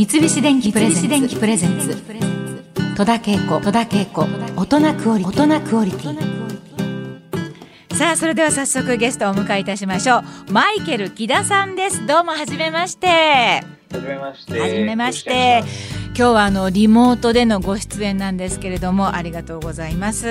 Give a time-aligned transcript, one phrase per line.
[0.00, 0.88] 三菱電機プレ
[1.58, 1.94] ゼンツ。
[2.96, 3.60] 戸田恵子。
[3.60, 4.26] 戸田恵子。
[4.56, 5.46] 大人クオリティ。
[7.94, 10.52] さあそれでは早速ゲストをお迎えいたしましょう。
[10.52, 12.06] マイケル木田さんです。
[12.06, 13.08] どうもはじめまして。
[13.08, 14.58] はじめまして。
[14.58, 15.62] はじめまして
[16.20, 20.28] 今日はあのリモートでのご出演なんですけれどもありがとうございます。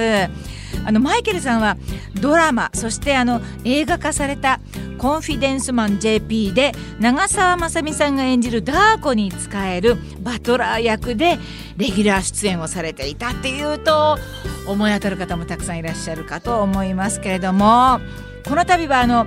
[0.86, 1.78] あのマイケルさんは
[2.22, 4.60] ドラマそしてあの映画化された
[5.00, 11.40] コンフィデンスマン JP で長澤まさみさんが演じるダー子に仕えるバトラー役で
[11.78, 14.20] レギュラー出演をされていたっていうと
[14.68, 18.00] 思い当たる方もたくさんいらっしゃるかと思いますけれども
[18.48, 19.26] この度はあの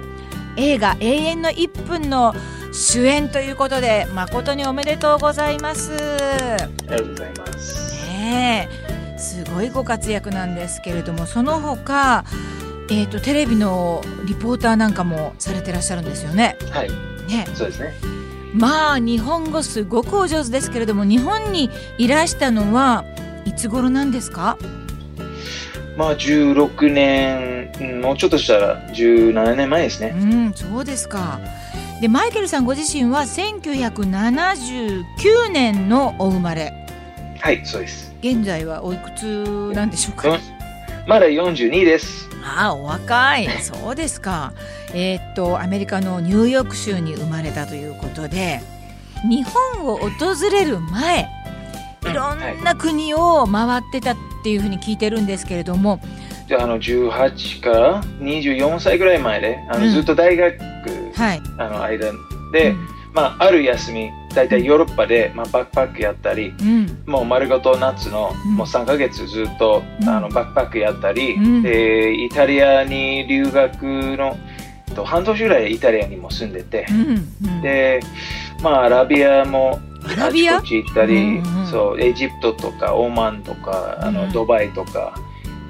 [0.57, 2.37] 映画「永遠の1分」の
[2.73, 5.93] 主演ということで誠におめでとうございます。
[5.93, 8.03] ありがとうございます。
[8.07, 8.69] ね
[9.15, 12.25] えすごいご活躍なんですけれどもその他、
[12.91, 16.57] えー、とテレビのリポーターなんかもされてらっしゃるんですよね。
[16.71, 16.91] はい、
[17.29, 17.95] ねそうですね。
[18.55, 23.05] まあ日本語すごくお上手ですけれども日本にいらしたのは
[23.45, 24.57] いつ頃なんですか？
[25.97, 30.47] まあ16年、うんもうちょっとしたら17年前ですうね。
[30.47, 31.39] んそうですか。
[32.03, 36.73] でマイケルさんご自身は1979年のお生まれ。
[37.39, 38.13] はい、そうです。
[38.21, 40.41] 現在はおいくつなんでしょうか、うん
[41.07, 42.29] まだ42です。
[42.45, 43.49] ああお若い。
[43.63, 44.53] そうですか。
[44.93, 48.61] えーっとアメリカのニューヨーク州に生まれたということで
[49.23, 51.29] 日本を訪れる前
[52.11, 56.01] いろんな国を回ってたっていうふうに聞いてるんですけれども、
[56.57, 59.91] ああの18から24歳ぐらい前で、あのうん。
[59.93, 60.59] ずっと大学、
[61.15, 61.43] はい。
[61.59, 62.13] あの間
[62.53, 62.89] で、うん。
[63.15, 67.03] まあある休み、だいたいヨーロッパで、まあ、バックパックやったり、うん。
[67.07, 68.57] もう丸ごと夏の、うん。
[68.57, 70.09] もう3ヶ月ずっと、うん。
[70.09, 71.63] あのバックパックやったり、うん。
[71.63, 73.83] でイタリアに留学
[74.17, 74.37] の
[74.95, 76.87] と半年ぐらいイタリアにも住んでて
[77.63, 78.01] で
[78.63, 80.59] まあアラビアもアラビア？
[80.59, 84.33] あちこち行ったり、そうエジプトとかオマンとかあの、うん。
[84.33, 85.15] ドバイとか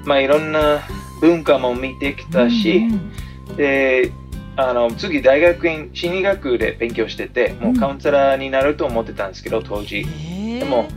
[0.05, 0.81] まあいろんな
[1.21, 3.11] 文化も見てきたし、うん
[3.57, 4.11] で
[4.55, 10.05] あの次大学院心理学で勉強しててもうカウンセラーになると思ってたんですけど当時。
[10.59, 10.87] でも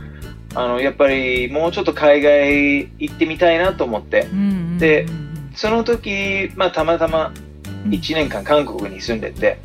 [0.55, 4.27] あのやっぱりもうちょっと海外行ってみたいなと思って。
[4.77, 7.33] でうんその時、まあ、たまたま
[7.85, 7.91] うん。
[7.91, 9.57] 1年間韓国に住んでて。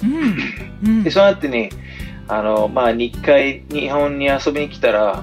[1.05, 1.69] でその後に
[2.29, 5.23] あの、まあ、2回日本に遊びに来たら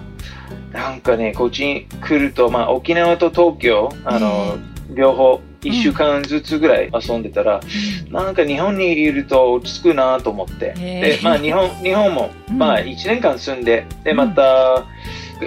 [0.71, 4.57] なんかねこっちに来ると、まあ、沖縄と東京あの、
[4.93, 7.59] 両方1週間ずつぐらい遊んでたら、
[8.09, 11.01] なんか日本にいると落ち着くなと思って、へー。
[11.01, 12.57] でまあ、日本日本も、うん。
[12.57, 14.85] まあ、1年間住んででまた、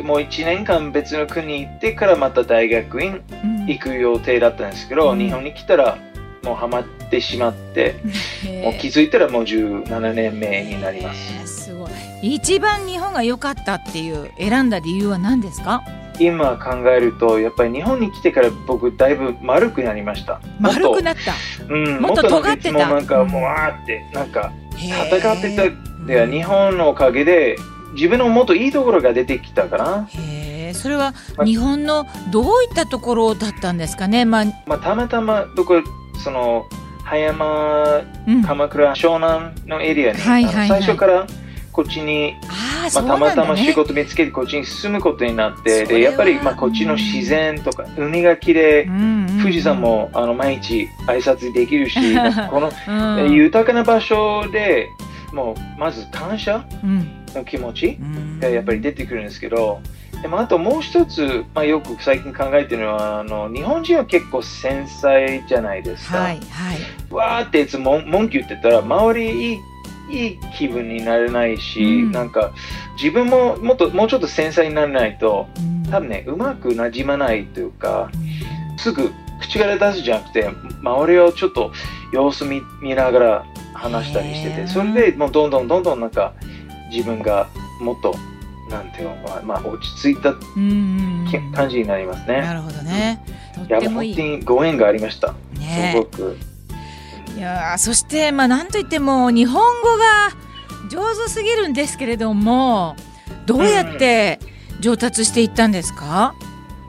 [0.03, 3.67] もう1年間別の国行ってからまた大学院うん。
[3.67, 5.19] 行く予定だったんですけど、うん。
[5.19, 5.99] 日本に来たら
[6.43, 7.97] もうハマってしまって、
[8.65, 11.65] もう気づいたらもう17年目になります。
[11.67, 12.35] すごい。
[12.35, 15.83] 一番日本が良かったっていう選んだ理由は何ですか？
[16.19, 20.41] 今考えるとやっぱり日本に来てから僕だいぶ丸くなりました。
[20.61, 21.33] 丸くなった。
[21.73, 22.73] うん、もっと尖ってた。
[22.73, 27.57] もなんかもうわーってなんか戦戦ってたで日本のおかげで
[27.95, 30.07] 自分のもっといいところが出てきたかな。
[30.11, 30.75] へえ。
[30.75, 34.25] それはま日本のどういったところだったんですかね？
[34.25, 35.83] まあ、まあたまたま僕
[36.23, 36.67] その
[37.05, 40.71] 葉山うん、あ鎌倉湘南のエリアに、はいはいはい。
[40.71, 41.27] あの最初から
[41.73, 51.99] こっちにあまあ、たまたま仕事見つけてこっちに進むことになって、でやっぱりまあこっちの自然とか海が綺麗、うんうん富士山もあの毎日挨拶できるし、
[52.51, 54.89] このうん豊かな場所で
[55.33, 57.09] もうまず感謝うん。
[57.35, 58.39] の気持ちうん。
[58.41, 59.81] がやっぱり出てくるんですけど、
[60.23, 66.19] でもあともう一つ、まあ、よく最近考えてるのはあの日本人は結構繊細じゃないですか。
[66.19, 66.79] はいはい。
[67.11, 69.61] わーっていつも文句言ってたら周りいい
[70.11, 72.13] いい気分になれないし、うん。
[72.13, 72.53] なんか
[72.97, 75.91] 自分ももっともうちょっと繊細にならないとうん。
[75.91, 78.11] 多分ねうまく馴染まないというか
[78.79, 80.49] すぐ口から出すじゃなくて
[80.83, 81.73] 周りをちょっと
[82.13, 86.33] 様子見見ながら話したりしててそれでもうどんどんどんどんなんか
[86.91, 87.49] 自分が
[87.81, 88.15] もっと
[88.73, 90.33] なんていうのまあ、まあ、落ち着いた
[91.55, 92.41] 感じになりますね。
[92.41, 93.23] なるほどね。
[93.55, 95.35] といや本当にご縁がありました。
[95.59, 95.93] ね。
[95.95, 96.39] すごく。
[97.37, 100.31] いやーそしてまあなんといっても日本語が
[100.91, 102.95] 上手すぎるんですけれども
[103.47, 104.39] どうやって
[104.81, 106.35] 上達していったんですか、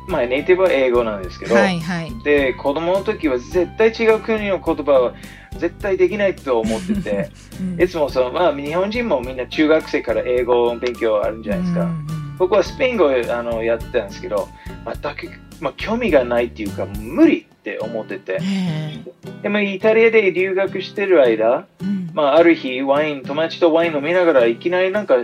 [0.07, 2.11] まあネイティブは英語なんですけど、はいはい。
[2.23, 5.13] で子供の時は絶対違う国の言葉は
[5.57, 7.29] 絶対できないと思ってて
[7.61, 7.81] うん。
[7.81, 12.07] いつもその、まあ、日本人もみんな中学生から英語の勉強あるんじゃないですか、うん
[12.39, 14.49] 僕はスペイン語をあのやってたんですけど
[14.85, 15.29] 全く
[15.63, 18.39] まあ、興味がないっていうか、無理って思ってて。
[18.41, 18.99] え。
[19.43, 22.11] でも、イタリアで留学してる間、えうん。
[22.13, 25.15] まあ、ある日、ワイン、友達とワイン飲みながら、いきなりなんか、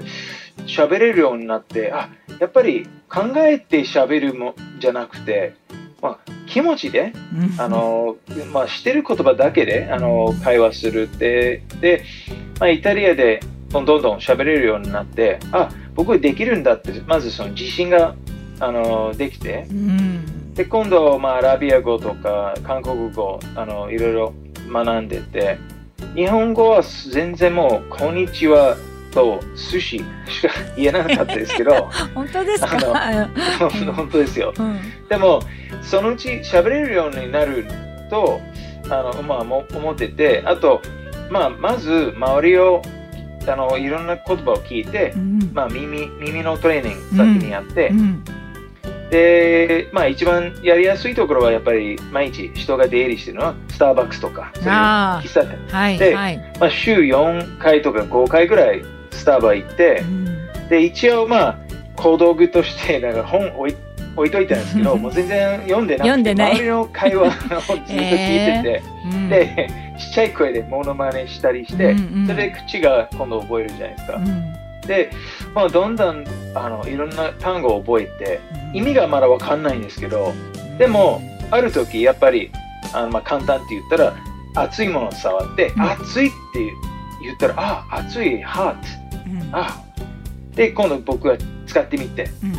[0.66, 2.10] 喋れるようになって、あ、
[2.40, 5.56] やっぱり考えて喋るもじゃなくて、
[6.02, 7.62] まあ、気持ちで、うん。
[7.62, 8.16] あの、
[8.54, 12.04] まあ、してる言葉だけで、あの、会話するって、で、
[12.60, 18.16] まあ、イタリアで、どんどんどん喋れるようになって、あ、僕できるんだって、まずその自信が、
[18.60, 20.54] あの、できて、うん。
[20.54, 24.34] で、今度、まあ、アラビア語とか、韓国語、あの、いろいろ
[24.72, 25.58] 学んでて、
[26.16, 28.76] 日本語は全然もう、こんにちは
[29.12, 30.04] と寿司し
[30.48, 32.80] か言えなかったですけど、 本当ですか？
[33.96, 34.54] 本当ですよ。
[34.58, 34.80] うん。
[35.10, 35.42] でも、
[35.82, 37.66] そのうち喋れるようになる
[38.10, 38.40] と、
[38.90, 40.82] あの、まあ、も思ってて、あと、
[41.30, 42.82] まあ、まず、周りを、
[43.48, 45.52] あの、いろんな言葉を聞いてう、ん。
[45.54, 48.24] まあ、耳、耳のトレーニング先にやって、うん。
[49.10, 55.58] で、まあ一番やりやすいところはやっぱり毎日人が出入りしてるのはスターバックスとか、そういう喫茶店。
[55.72, 56.38] はいではい。
[56.60, 58.84] まあ週4回とか5回ぐらい
[59.20, 60.70] スタバ行ってう、ん。
[60.70, 61.58] で、一応まあ
[61.96, 63.76] 小道具として なんか本置い
[64.16, 66.52] 置いといたんですけど、もう全然読んでなくて、読んでない。
[66.54, 69.30] 周りの会話をずっと聞いてて、 うん。
[69.30, 72.28] で、ちっちゃい声でモノマネしたりして、うんうん。
[72.28, 74.16] それで口が今度覚えるじゃないですか。
[74.16, 74.52] うん。
[74.88, 75.10] で、
[75.54, 76.26] まあどんどん
[76.56, 78.40] あのいろんな単語を覚えて、
[78.74, 80.34] 意味がまだわかんないんですけど、
[80.78, 81.22] でも、
[81.52, 82.52] ある時やっぱり
[82.94, 84.14] あのまあ簡単って言ったら、
[84.56, 85.82] 熱いものを触って、うん。
[85.84, 86.36] 熱いって
[87.24, 89.09] 言ったら、あ、熱い、ハート。
[89.50, 89.78] うんあ、
[90.56, 91.38] で、今度僕が
[91.68, 92.54] 使ってみて、うん。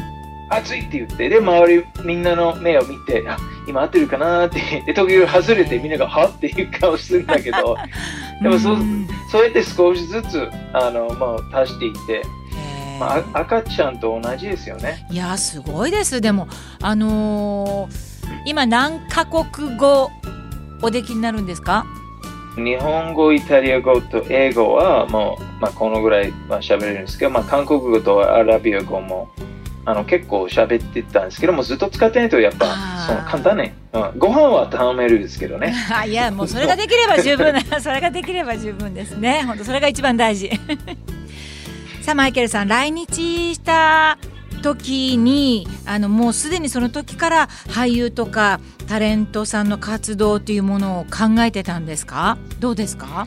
[0.53, 3.37] 熱いって言って、で、周りみんなの目を見て、あ、
[3.69, 6.27] 今合ってるかなって、 で、時々外れてみんなが、は？
[6.27, 7.77] っていう顔するんだけど、
[8.43, 9.07] でもそううん。
[9.31, 12.23] そうやって少しずつ、あの、まあ、足していって、
[12.99, 15.07] まあ、あ赤ちゃんと同じですよね。
[15.11, 16.21] いやすごいです。
[16.21, 16.49] でも
[16.83, 18.11] あのー
[18.45, 20.11] 今何カ国語
[20.83, 21.87] おできになるんですか？
[22.65, 29.31] 日本語、イタリア語と英語はもう、まあ、このぐらいは喋れるんですけど、まあ、韓国語とアラビア語も
[29.85, 32.67] あの結構喋ってたんですけどもずっと使ってないとやっぱ
[33.07, 35.75] その簡単ね、うん、ご飯は頼めるんですけどね。
[35.91, 37.55] あいやもうそれができれば十分。
[37.81, 39.43] それができれば十分ですね。
[39.47, 40.51] 本当それが一番大事。
[42.03, 44.19] さあマイケルさん来日した
[44.61, 52.39] 時にあのもうすでにその時から俳優とかタレントさんの活動というものを考えてたんですか？
[52.59, 53.27] どうですか、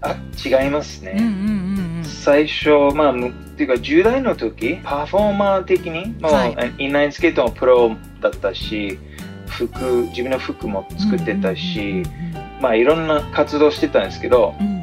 [0.00, 2.04] あ違いますね、うんうんうんうん。
[2.04, 6.56] 最初まあむっていうか10代の時パフォーマー的にもう、はい。
[6.78, 8.98] インラインスケートのプロだったし
[9.46, 12.02] 服自分の服も作ってたし、
[12.60, 14.66] まあいろんな活動してたんですけどうん。
[14.66, 14.82] うん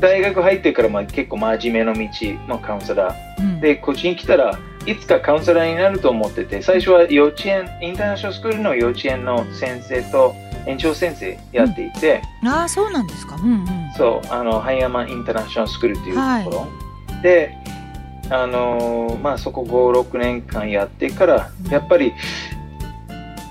[0.00, 2.08] 大学入ってからまあ結構真面目の道
[2.48, 3.42] のカウンセラー。
[3.42, 3.60] うんうん。
[3.60, 4.58] で、こっちに来たら
[4.90, 10.34] いつかカウンセラーになると思ってて、最初は幼稚園、インターナショナルスクールの幼稚園の先生と
[10.66, 13.36] 園長先生やっていて、ああそうなんですか。
[13.36, 13.66] うんうん。
[13.96, 16.14] そう、あの、ハイヤマンインターナショナルスクールっていう
[16.44, 16.66] とこ
[17.14, 17.22] ろ。
[17.22, 17.56] で、
[18.30, 22.12] あのーまあそこ5、6年間やってから、やっぱり、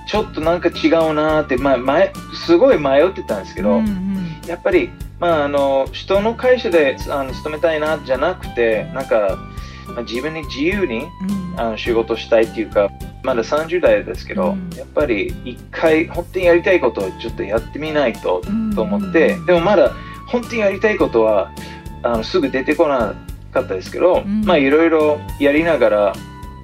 [0.08, 2.12] ちょっとなんか違うなーって、まあ、前、
[2.46, 4.42] すごい迷ってたんですけど、うんうん。
[4.48, 4.90] やっぱり、
[5.20, 9.38] まあ、あの人の会社であの勤めたいなじゃなくて、なんか、
[9.90, 11.60] まあ、自分に自由にうん。
[11.60, 12.90] あの仕事したいっていうか、
[13.24, 14.70] まだ30代ですけど、うん。
[14.78, 18.74] やっぱり一回本当にやりたいことをちょっとやってみないとうん。
[18.74, 19.94] と思って、でもまだ
[20.28, 21.52] 本当にやりたいことは
[22.04, 23.16] あのすぐ出てこな
[23.52, 24.46] かったですけど、うん。
[24.46, 26.14] まあいろいろやりながら、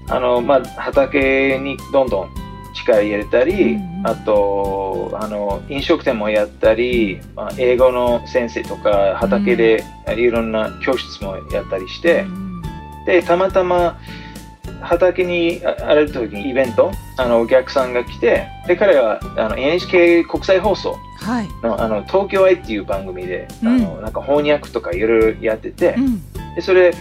[0.08, 2.30] あのまあ畑にどんどん
[2.76, 9.84] 力入れたり、うんあとあの飲食店もやったり、まあ、英語の先生とか畑で
[10.16, 12.45] いろんな教室もやったりして、うん
[13.06, 14.00] でたまたま
[14.82, 21.48] 畑にあある時にイベントあのお客さんが来てで彼はあの NHK 国際放送はい。
[21.64, 23.68] のあの東京愛っていう番組で、うん。
[23.68, 26.22] あのなんか翻訳とかいろいろやってて、うん。
[26.56, 26.94] でそれ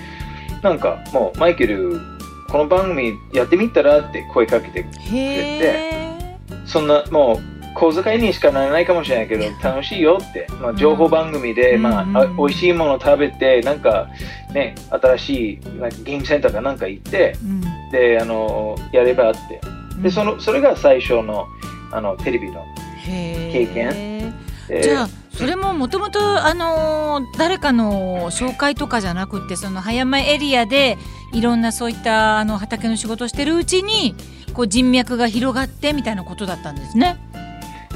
[0.63, 2.01] なんかもうマイケル
[2.49, 11.83] この番組やってみたらって声かけてへえそんなもう小遣いにしかならないかもしれないけど楽しいよって、まあ、情報番組で、うん。
[11.83, 14.09] まあう美味しいもの食べてなんか
[14.53, 17.61] ね新しいなんかゲームセンターかなんか行ってうん。
[17.91, 19.61] であのやればって。
[20.03, 21.47] でそのそれが最初の
[21.93, 22.65] あのテレビの
[23.05, 24.35] 経経験。
[24.69, 30.97] でじゃあそれももともとあのー誰かの紹介とかじゃなくてその葉山エリアで
[31.33, 34.15] いろんなそういったあの畑の仕事をしてるうちに
[34.53, 37.19] こう人脈が広がってみたいなことだったんですね。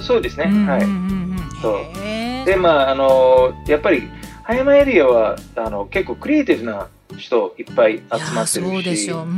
[0.03, 1.31] そうですね、はいうんうんうん。
[1.33, 2.47] うんそう。
[2.47, 4.09] でまああのやっぱり
[4.43, 8.03] 葉山エリアはあの結構クリエイティブな人いっぱい集
[8.35, 9.23] まってるしでしょう。
[9.23, 9.35] うんう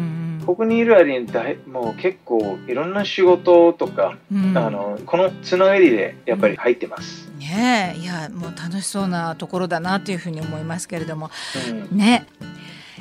[0.00, 4.56] んここにいる間にだいもう結構いろんな仕事とか、うん。
[4.56, 7.30] あのこのつながりでやっぱり入ってます。
[7.38, 11.30] ねえいやもう楽しそうなところだなというふうに思いますけれども。
[11.90, 11.96] うん。
[11.96, 12.26] ね。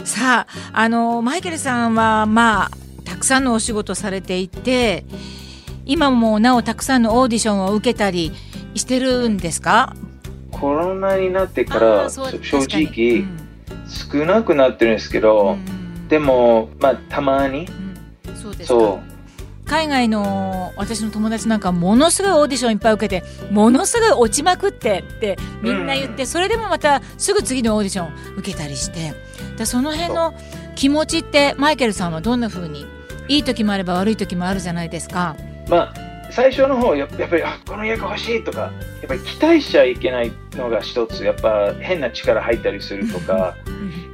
[0.05, 2.71] さああのマイケルさんはまあ
[3.05, 5.05] たくさんのお仕事されていて
[5.85, 8.31] 今もなおたくさんのオーディションを受けたり
[8.75, 9.95] してるんですか？
[10.51, 13.39] コロナになってかあら正直うん
[13.89, 16.07] 少なくなってるんですけど、うん。
[16.07, 17.67] でも、まあ、たまに。
[18.27, 18.35] うん。
[18.35, 18.79] そうですか。
[18.79, 18.99] そ
[19.65, 29.13] 海外の私の友達なんかものすごいオーディションいっぱい受けてものすごい落ちまくってってみんな言って、それでもまたすぐ次のオーディション受けたりして。
[29.57, 30.33] でその辺の
[30.75, 32.85] 気持ちってマイケルさんはどんな風に？
[33.29, 35.35] いい時もあれば悪い時もあるじゃないですか。
[35.67, 35.93] うまあ
[36.31, 43.55] 最初の方ややっぱりあこの役欲しいとかやっぱり期待しちゃいけないのが一つやっぱ変な力入ったりするとか。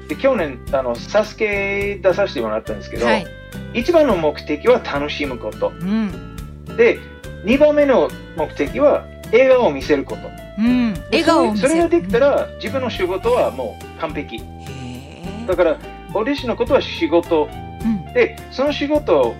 [0.09, 3.27] で去年あのサスケ出させてもらったんですけど、はい、
[3.75, 5.71] 一番の目的は楽しむこと。
[5.79, 6.35] うん。
[6.75, 6.99] で
[7.45, 10.21] 2番目の目的は笑顔を見せること。
[10.57, 14.41] うん、笑顔それができたら、自分の仕事はもう完璧。
[15.47, 15.77] だから
[16.13, 17.47] オーディションのことは仕事。
[17.83, 18.13] うん。
[18.13, 19.35] でその仕事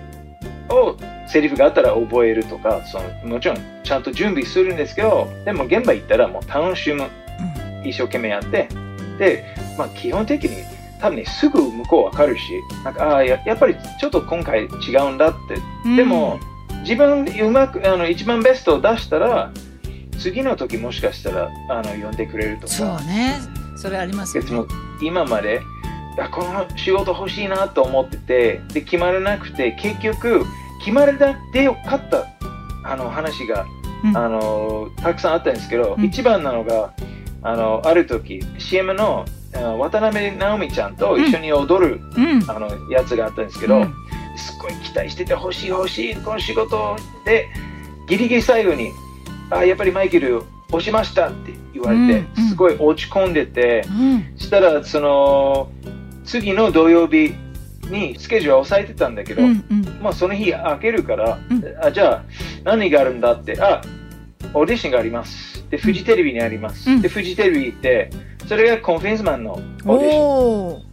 [0.68, 0.96] を
[1.30, 7.08] セリフがあったら覚えるとかそのもちろんちゃんと準備するんですけどでも現場行ったらもう楽しむ。
[7.84, 8.68] 一生懸命やって。
[9.18, 9.44] で、
[9.78, 10.64] まあ、基本的に
[11.00, 12.42] 多分ねすぐ向こうわかるし
[12.84, 15.38] なんかああややっぱりちょっと今回違うんだって。
[15.84, 15.96] うん。
[15.96, 16.38] でも、
[16.82, 19.52] 自分でうまくあの一番ベストを出したら
[20.18, 23.36] 次の時もしかしたらあの呼んでくれるとそうかね。
[23.76, 24.50] それありますよね。
[25.02, 25.60] 今まで
[26.18, 30.44] あこの仕事欲しいなと思っててで決まらなくて結局
[30.80, 32.26] 決まれなくてよかった
[32.84, 33.66] あの話が、
[34.04, 34.16] うん。
[34.16, 36.04] あのたくさんあったんですけど、うん。
[36.04, 36.92] 一番なのが
[37.42, 42.50] あのある時 CM の渡辺直美ちゃんと一緒に踊る、うん。
[42.50, 43.94] あのやつがあったんですけど、うん。
[44.36, 47.48] すっごい期待してて欲しい欲しいこの仕事で
[48.08, 48.90] ギリギリ最後に
[49.50, 54.38] あやっぱりマイケル押しましたって言われて、すごい落ち込んでて、うん。
[54.38, 55.70] したらその
[56.24, 57.34] 次の土曜日
[57.90, 61.64] にスケジュールを押さえてたんだけど、うんうんまあその日開けるから、うん。
[61.82, 62.24] あじゃあ
[62.64, 63.82] 何があるんだってあ
[64.54, 65.68] オーディションがあります。
[65.70, 67.02] でフジテレビにあります、うん。
[67.02, 68.10] でフジテレビ行って
[68.48, 70.90] それがコンフェンスマンのオーディション。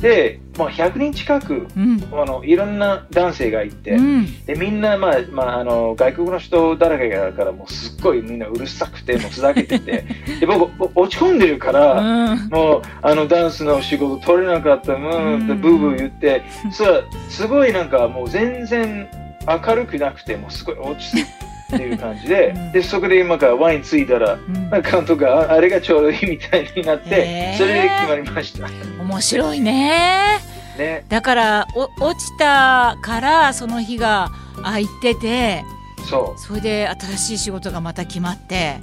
[0.00, 2.02] で、まあ、100人近くうん。
[2.12, 4.44] あのいろんな男性がいて、うん。
[4.44, 10.04] でみんな、まあまあ、あの外国の人だらけだからもうすっごいみんなうるさくて もうふざけてて
[10.40, 12.48] で僕お落ち込んでるから、うん。
[12.48, 15.50] もうあのダンスの仕事取れなかったもうん。
[15.50, 19.08] うブーブー言ってそれすごいなんかもう全然
[19.46, 22.72] 明るくなくてもうすごい落ち着いてる感じでうん。
[22.72, 24.70] でそこで今からワインついたらうん。
[24.82, 28.68] 監督がああれがちょうどいいみたいになってそれで決まりました。
[29.02, 30.40] 面白いね。
[30.78, 31.04] ね。
[31.08, 34.30] だからお落ちたからその日が
[34.62, 35.64] 空いてて
[36.08, 38.78] そそれで新しい仕事がまた決まって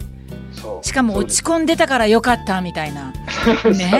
[0.53, 0.85] うそう。
[0.85, 3.13] しかも落ち込んでたからよかったみたいな。
[3.63, 3.73] そう。
[3.73, 3.91] ね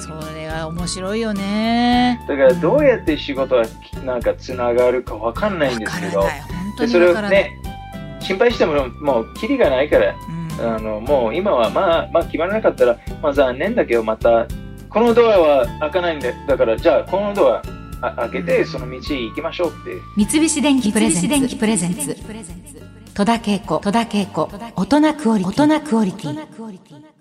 [0.00, 2.20] それは面白いよね。
[2.28, 3.64] だからどうやって仕事は
[4.04, 6.24] なんかつながるかわかんないんわですけど。
[6.86, 7.57] それをね
[8.20, 10.74] 心配してももうキリがないからうん。
[10.74, 14.46] あのもう今はまあ、まあ、決まらなかったら、まあ、残念だけどまた
[14.90, 17.62] このドアは開かないんだだからじゃあこのドア
[18.00, 20.00] あ開けてその道へ行きましょうって。
[20.16, 22.16] 三菱電機プレゼンツ。
[23.14, 23.80] 戸田恵子。
[24.76, 27.17] 大人クオリティ